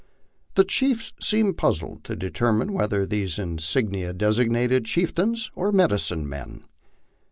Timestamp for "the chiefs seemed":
0.55-1.59